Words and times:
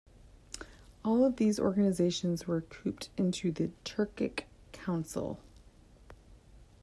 All 1.05 1.23
of 1.23 1.35
these 1.35 1.59
organizations 1.59 2.47
were 2.47 2.61
coopted 2.61 3.09
into 3.17 3.51
the 3.51 3.69
Turkic 3.85 4.45
Council. 4.71 5.37